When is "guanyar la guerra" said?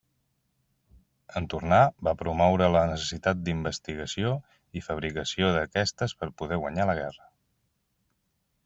6.65-7.33